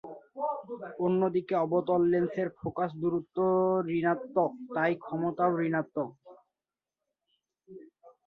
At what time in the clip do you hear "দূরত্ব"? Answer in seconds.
3.01-3.37